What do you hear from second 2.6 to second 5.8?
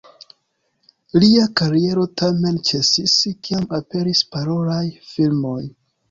ĉesis, kiam aperis parolaj filmoj.